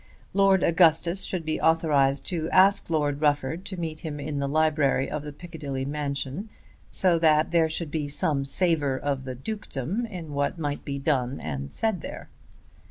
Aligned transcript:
Lord 0.33 0.63
Augustus 0.63 1.25
should 1.25 1.45
be 1.45 1.61
authorised 1.61 2.25
to 2.29 2.49
ask 2.49 2.89
Lord 2.89 3.21
Rufford 3.21 3.65
to 3.65 3.77
meet 3.79 3.99
him 3.99 4.19
in 4.19 4.39
the 4.39 4.47
library 4.47 5.07
of 5.07 5.21
the 5.21 5.31
Piccadilly 5.31 5.85
mansion, 5.85 6.49
so 6.89 7.19
that 7.19 7.51
there 7.51 7.69
should 7.69 7.91
be 7.91 8.07
some 8.07 8.43
savour 8.43 8.97
of 8.97 9.25
the 9.25 9.35
dukedom 9.35 10.07
in 10.07 10.33
what 10.33 10.57
might 10.57 10.83
be 10.83 10.97
done 10.97 11.39
and 11.39 11.71
said 11.71 12.01
there. 12.01 12.31